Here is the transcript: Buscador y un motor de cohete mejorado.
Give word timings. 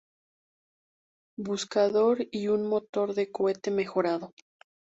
Buscador 1.37 2.27
y 2.31 2.47
un 2.47 2.65
motor 2.67 3.13
de 3.13 3.31
cohete 3.31 3.69
mejorado. 3.69 4.31